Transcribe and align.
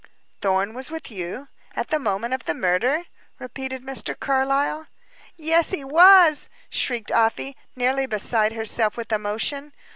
"Thorn 0.41 0.73
was 0.73 0.89
with 0.89 1.11
you 1.11 1.49
at 1.75 1.89
the 1.89 1.99
moment 1.99 2.33
of 2.33 2.45
the 2.45 2.55
murder?" 2.55 3.03
repeated 3.37 3.83
Mr. 3.83 4.19
Carlyle. 4.19 4.87
"Yes, 5.37 5.69
he 5.69 5.83
was," 5.83 6.49
shrieked 6.71 7.11
Afy, 7.13 7.55
nearly 7.75 8.07
beside 8.07 8.53
herself 8.53 8.97
with 8.97 9.11
emotion. 9.11 9.73